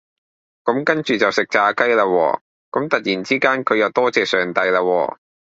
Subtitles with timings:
[0.63, 2.39] 咁跟住就食炸雞啦喎，
[2.71, 5.17] 咁突然之間佢又多謝上帝啦喎